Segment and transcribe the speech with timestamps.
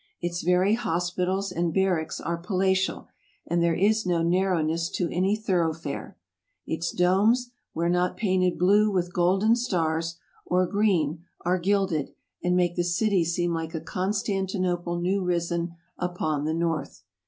[0.19, 3.07] Its very hospitals and barracks are palatial,
[3.45, 6.17] and there is no narrowness to any thoroughfare.
[6.65, 12.75] Its domes, where not painted blue with golden stars, or green, are gilded, and make
[12.75, 17.03] the city seem like a Constantinople new risen upon the North.